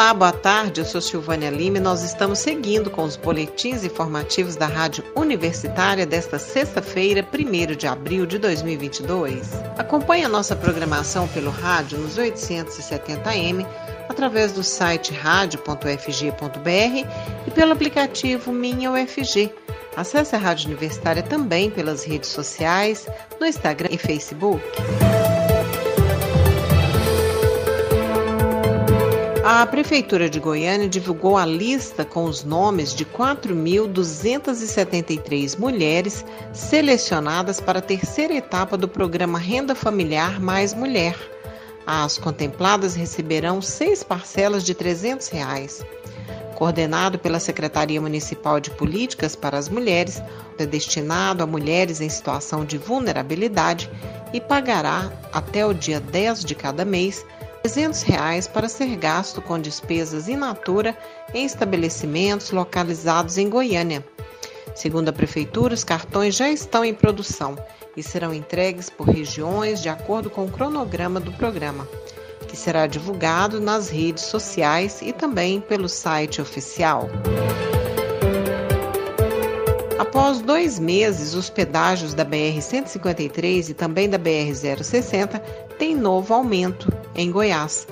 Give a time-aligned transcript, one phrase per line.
[0.00, 0.80] Olá, boa tarde.
[0.80, 6.06] Eu sou Silvânia Lima e nós estamos seguindo com os boletins informativos da Rádio Universitária
[6.06, 9.52] desta sexta-feira, 1 de abril de 2022.
[9.76, 13.66] Acompanhe a nossa programação pelo rádio nos 870m,
[14.08, 15.86] através do site radio.fg.br
[17.46, 19.52] e pelo aplicativo Minha UFG.
[19.94, 23.06] Acesse a Rádio Universitária também pelas redes sociais,
[23.38, 24.64] no Instagram e Facebook.
[29.52, 37.80] A Prefeitura de Goiânia divulgou a lista com os nomes de 4.273 mulheres selecionadas para
[37.80, 41.16] a terceira etapa do programa Renda Familiar Mais Mulher.
[41.84, 45.84] As contempladas receberão seis parcelas de 300 reais.
[46.54, 50.22] Coordenado pela Secretaria Municipal de Políticas para as Mulheres,
[50.60, 53.90] é destinado a mulheres em situação de vulnerabilidade
[54.32, 57.26] e pagará, até o dia 10 de cada mês,
[57.62, 60.96] 300 reais para ser gasto com despesas in natura
[61.34, 64.04] em estabelecimentos localizados em Goiânia.
[64.74, 67.56] Segundo a Prefeitura, os cartões já estão em produção
[67.96, 71.86] e serão entregues por regiões de acordo com o cronograma do programa,
[72.48, 77.10] que será divulgado nas redes sociais e também pelo site oficial.
[79.98, 85.40] Após dois meses, os pedágios da BR-153 e também da BR-060
[85.78, 87.86] têm novo aumento em Goiás.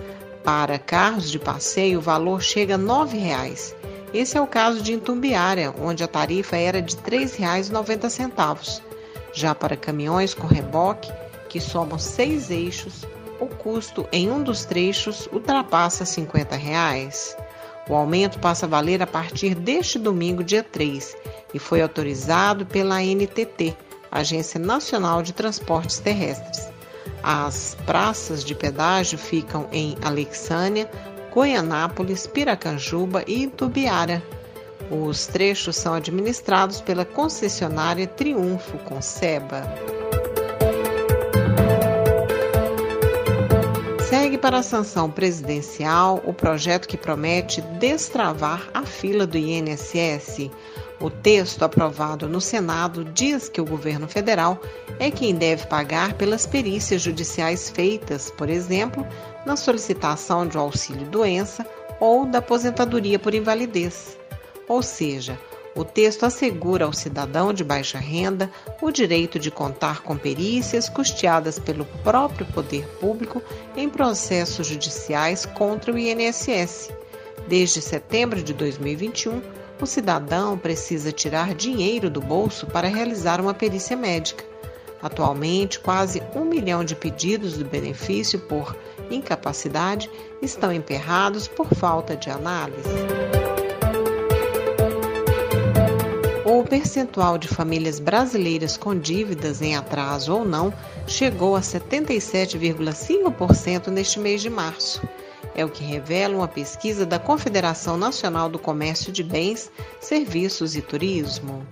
[0.45, 3.75] Para carros de passeio, o valor chega a R$ 9,00.
[4.15, 8.81] Esse é o caso de Intumbiária, onde a tarifa era de R$ 3,90.
[9.33, 11.13] Já para caminhões com reboque,
[11.49, 13.05] que somam seis eixos,
[13.41, 17.37] o custo em um dos trechos ultrapassa 50 reais.
[17.89, 21.17] O aumento passa a valer a partir deste domingo, dia 3,
[21.55, 23.77] e foi autorizado pela ANTT,
[24.11, 26.69] Agência Nacional de Transportes Terrestres.
[27.23, 30.91] As praças de pedágio ficam em Alexânia,
[31.33, 34.23] Goianápolis, Piracanjuba e Itubiara.
[34.91, 39.63] Os trechos são administrados pela concessionária Triunfo Conceba.
[44.09, 50.51] Segue para a sanção presidencial o projeto que promete destravar a fila do INSS.
[51.01, 54.61] O texto aprovado no Senado diz que o governo federal
[54.99, 59.07] é quem deve pagar pelas perícias judiciais feitas, por exemplo,
[59.47, 61.65] na solicitação de um auxílio-doença
[62.01, 64.19] ou da aposentadoria por invalidez.
[64.69, 65.39] Ou seja,
[65.77, 68.51] o texto assegura ao cidadão de baixa renda
[68.83, 73.41] o direito de contar com perícias custeadas pelo próprio poder público
[73.77, 76.91] em processos judiciais contra o INSS.
[77.47, 79.41] Desde setembro de 2021,
[79.81, 84.45] o cidadão precisa tirar dinheiro do bolso para realizar uma perícia médica.
[85.01, 88.77] Atualmente, quase um milhão de pedidos do benefício por
[89.11, 90.11] incapacidade
[90.43, 92.89] estão emperrados por falta de análise.
[96.45, 100.75] O percentual de famílias brasileiras com dívidas em atraso ou não
[101.07, 105.01] chegou a 77,5% neste mês de março
[105.59, 109.69] é o que revela uma pesquisa da Confederação Nacional do Comércio de Bens,
[110.01, 111.67] Serviços e Turismo.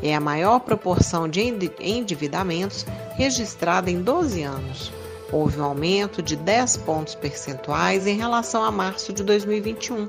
[0.00, 1.40] É a maior proporção de
[1.80, 2.86] endividamentos
[3.16, 4.92] registrada em 12 anos.
[5.32, 10.08] Houve um aumento de 10 pontos percentuais em relação a março de 2021.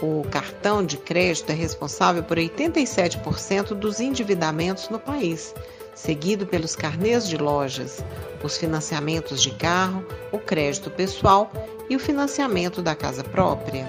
[0.00, 5.54] O cartão de crédito é responsável por 87% dos endividamentos no país,
[6.02, 8.02] seguido pelos carnês de lojas,
[8.42, 11.52] os financiamentos de carro, o crédito pessoal
[11.88, 13.86] e o financiamento da casa própria.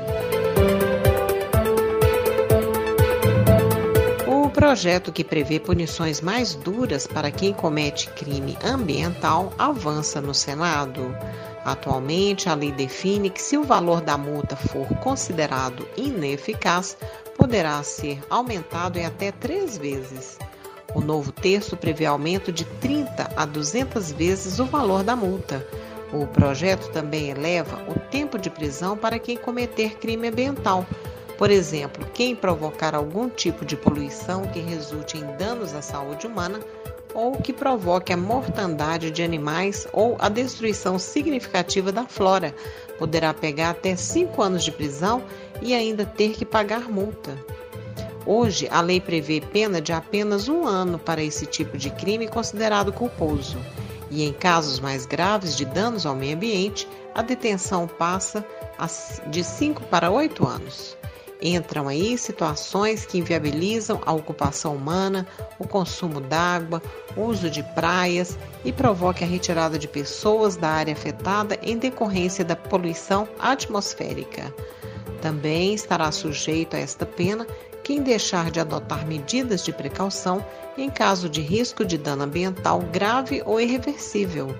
[4.27, 11.15] O projeto que prevê punições mais duras para quem comete crime ambiental avança no Senado.
[11.63, 16.97] Atualmente, a lei define que, se o valor da multa for considerado ineficaz,
[17.37, 20.37] poderá ser aumentado em até três vezes.
[20.93, 25.65] O novo texto prevê aumento de 30 a 200 vezes o valor da multa
[26.13, 30.85] o projeto também eleva o tempo de prisão para quem cometer crime ambiental.
[31.37, 36.59] Por exemplo, quem provocar algum tipo de poluição que resulte em danos à saúde humana
[37.13, 42.53] ou que provoque a mortandade de animais ou a destruição significativa da flora,
[42.97, 45.23] poderá pegar até cinco anos de prisão
[45.61, 47.37] e ainda ter que pagar multa.
[48.25, 52.93] Hoje, a lei prevê pena de apenas um ano para esse tipo de crime considerado
[52.93, 53.57] culposo
[54.11, 58.45] e em casos mais graves de danos ao meio ambiente, a detenção passa
[59.27, 60.97] de 5 para 8 anos.
[61.41, 65.25] Entram aí situações que inviabilizam a ocupação humana,
[65.57, 66.81] o consumo d'água,
[67.17, 72.55] uso de praias e provoquem a retirada de pessoas da área afetada em decorrência da
[72.55, 74.53] poluição atmosférica.
[75.19, 77.47] Também estará sujeito a esta pena
[77.91, 80.45] quem deixar de adotar medidas de precaução
[80.77, 84.55] em caso de risco de dano ambiental grave ou irreversível.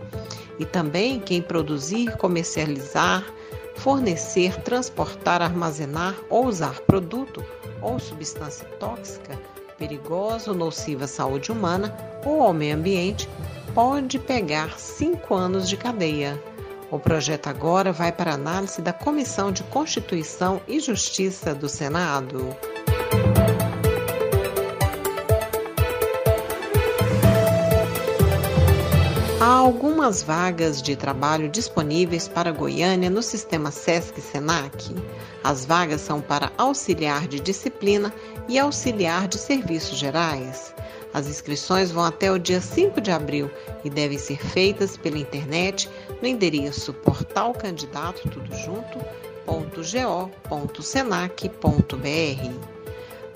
[0.59, 3.23] E também quem produzir, comercializar,
[3.73, 7.41] fornecer, transportar, armazenar ou usar produto
[7.81, 9.39] ou substância tóxica,
[9.77, 11.95] perigosa ou nociva à saúde humana
[12.25, 13.29] ou ao meio ambiente,
[13.73, 16.37] pode pegar cinco anos de cadeia.
[16.91, 22.53] O projeto agora vai para análise da Comissão de Constituição e Justiça do Senado.
[29.39, 34.95] Há algumas vagas de trabalho disponíveis para Goiânia no sistema SESC-SENAC.
[35.43, 38.13] As vagas são para auxiliar de disciplina
[38.47, 40.75] e auxiliar de serviços gerais.
[41.13, 43.49] As inscrições vão até o dia 5 de abril
[43.83, 45.89] e devem ser feitas pela internet
[46.21, 48.55] no endereço portalcandidato tudo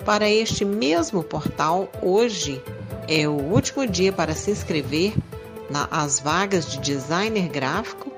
[0.06, 2.62] Para este mesmo portal, hoje
[3.08, 5.12] é o último dia para se inscrever
[5.68, 8.12] nas vagas de designer gráfico,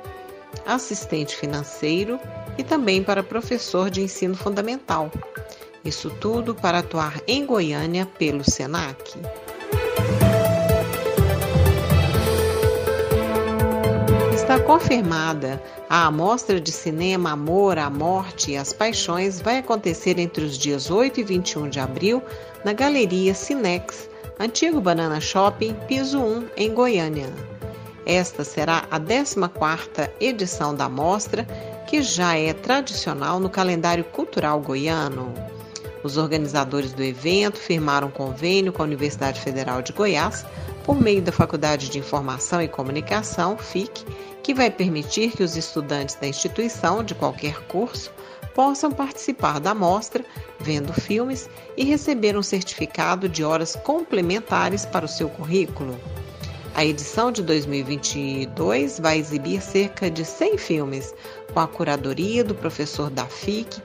[0.66, 2.20] assistente financeiro
[2.58, 5.10] e também para professor de ensino fundamental.
[5.82, 9.14] Isso tudo para atuar em Goiânia pelo SENAC.
[14.48, 20.42] Está confirmada a amostra de cinema Amor, a Morte e as Paixões vai acontecer entre
[20.42, 22.22] os dias 8 e 21 de abril
[22.64, 24.08] na Galeria Cinex,
[24.40, 27.30] Antigo Banana Shopping, piso 1, em Goiânia.
[28.06, 31.44] Esta será a 14ª edição da mostra,
[31.86, 35.30] que já é tradicional no calendário cultural goiano.
[36.02, 40.46] Os organizadores do evento firmaram convênio com a Universidade Federal de Goiás,
[40.88, 44.06] por meio da Faculdade de Informação e Comunicação, FIC,
[44.42, 48.10] que vai permitir que os estudantes da instituição, de qualquer curso,
[48.54, 50.24] possam participar da mostra,
[50.58, 51.46] vendo filmes
[51.76, 56.00] e receber um certificado de horas complementares para o seu currículo.
[56.74, 61.14] A edição de 2022 vai exibir cerca de 100 filmes,
[61.52, 63.82] com a curadoria do professor da FIC,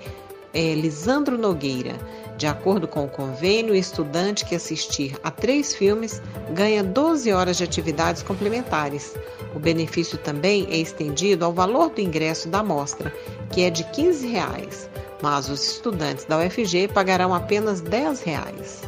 [0.54, 1.98] é, Lisandro Nogueira.
[2.44, 6.22] De acordo com o convênio, o estudante que assistir a três filmes
[6.54, 9.16] ganha 12 horas de atividades complementares.
[9.56, 13.14] O benefício também é estendido ao valor do ingresso da amostra,
[13.50, 14.90] que é de 15 reais,
[15.22, 18.82] mas os estudantes da UFG pagarão apenas 10 reais.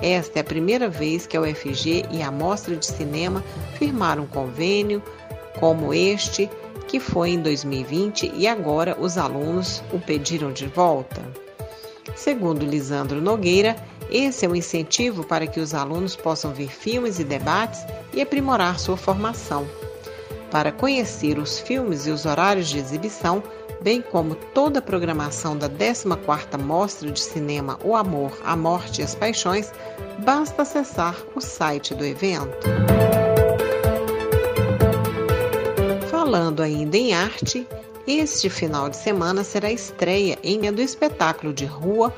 [0.00, 3.42] Esta é a primeira vez que a UFG e a Mostra de Cinema
[3.76, 5.02] firmaram um convênio
[5.58, 6.48] como este
[6.86, 11.49] que foi em 2020 e agora os alunos o pediram de volta.
[12.20, 13.74] Segundo Lisandro Nogueira,
[14.10, 17.80] esse é um incentivo para que os alunos possam ver filmes e debates
[18.12, 19.66] e aprimorar sua formação.
[20.50, 23.42] Para conhecer os filmes e os horários de exibição,
[23.80, 29.04] bem como toda a programação da 14ª Mostra de Cinema O Amor, a Morte e
[29.04, 29.72] as Paixões,
[30.18, 32.68] basta acessar o site do evento.
[36.10, 37.66] Falando ainda em arte,
[38.06, 42.12] este final de semana será a estreia em do espetáculo de rua.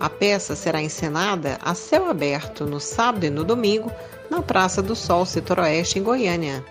[0.00, 3.90] A peça será encenada a céu aberto no sábado e no domingo
[4.28, 6.64] na Praça do Sol, Setor Oeste, em Goiânia.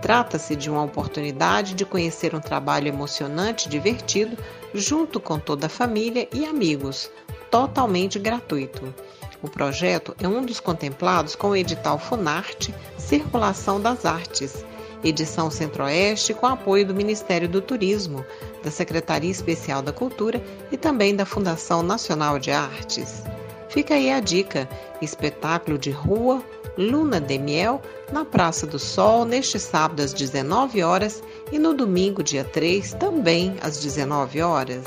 [0.00, 4.36] Trata-se de uma oportunidade de conhecer um trabalho emocionante e divertido
[4.72, 7.10] junto com toda a família e amigos,
[7.50, 8.94] totalmente gratuito.
[9.42, 14.64] O projeto é um dos contemplados com o edital Funarte Circulação das Artes
[15.04, 18.24] edição Centro-Oeste, com apoio do Ministério do Turismo,
[18.62, 20.42] da Secretaria Especial da Cultura
[20.72, 23.22] e também da Fundação Nacional de Artes.
[23.68, 24.68] Fica aí a dica:
[25.02, 26.42] espetáculo de rua
[26.76, 27.80] Luna de Miel
[28.12, 33.56] na Praça do Sol neste sábado às 19 horas e no domingo, dia 3, também
[33.60, 34.84] às 19 horas.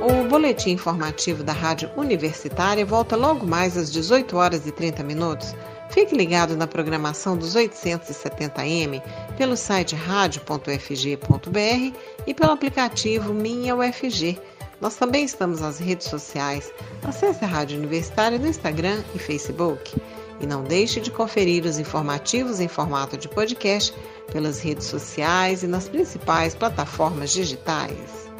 [0.00, 5.54] O boletim informativo da Rádio Universitária volta logo mais às 18 horas e 30 minutos.
[5.92, 9.02] Fique ligado na programação dos 870M
[9.36, 14.40] pelo site radio.fg.br e pelo aplicativo Minha UFG.
[14.80, 16.72] Nós também estamos nas redes sociais.
[17.04, 19.94] Acesse a Rádio Universitária no Instagram e Facebook.
[20.40, 23.94] E não deixe de conferir os informativos em formato de podcast
[24.32, 28.31] pelas redes sociais e nas principais plataformas digitais.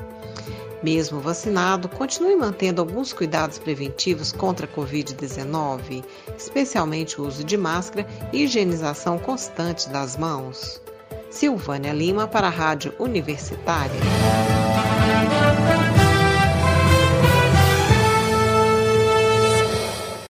[0.82, 6.04] Mesmo vacinado, continue mantendo alguns cuidados preventivos contra a Covid-19,
[6.36, 10.82] especialmente o uso de máscara e higienização constante das mãos.
[11.30, 14.00] Silvânia Lima para a Rádio Universitária.